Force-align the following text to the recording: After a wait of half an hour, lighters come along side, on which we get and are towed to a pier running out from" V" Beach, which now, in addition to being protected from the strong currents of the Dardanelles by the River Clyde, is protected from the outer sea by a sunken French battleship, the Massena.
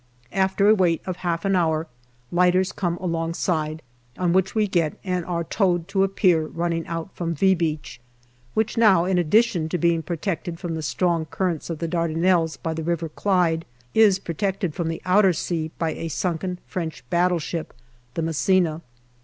After 0.33 0.67
a 0.67 0.73
wait 0.73 1.03
of 1.05 1.17
half 1.17 1.45
an 1.45 1.55
hour, 1.55 1.85
lighters 2.31 2.71
come 2.71 2.97
along 2.97 3.35
side, 3.35 3.83
on 4.17 4.33
which 4.33 4.55
we 4.55 4.67
get 4.67 4.97
and 5.03 5.23
are 5.25 5.43
towed 5.43 5.87
to 5.89 6.03
a 6.03 6.07
pier 6.07 6.47
running 6.47 6.87
out 6.87 7.11
from" 7.15 7.35
V" 7.35 7.53
Beach, 7.53 8.01
which 8.55 8.79
now, 8.79 9.05
in 9.05 9.19
addition 9.19 9.69
to 9.69 9.77
being 9.77 10.01
protected 10.01 10.59
from 10.59 10.73
the 10.73 10.81
strong 10.81 11.27
currents 11.27 11.69
of 11.69 11.77
the 11.77 11.87
Dardanelles 11.87 12.57
by 12.57 12.73
the 12.73 12.81
River 12.83 13.09
Clyde, 13.09 13.63
is 13.93 14.17
protected 14.17 14.73
from 14.73 14.87
the 14.87 15.03
outer 15.05 15.33
sea 15.33 15.69
by 15.77 15.91
a 15.91 16.07
sunken 16.07 16.57
French 16.65 17.03
battleship, 17.11 17.71
the 18.15 18.23
Massena. 18.23 18.81